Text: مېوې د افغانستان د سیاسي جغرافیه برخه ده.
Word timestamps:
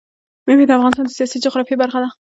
مېوې 0.45 0.65
د 0.67 0.71
افغانستان 0.77 1.05
د 1.07 1.15
سیاسي 1.17 1.37
جغرافیه 1.45 1.77
برخه 1.81 1.99
ده. 2.03 2.09